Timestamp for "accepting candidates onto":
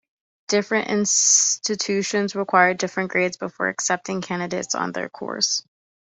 3.67-4.93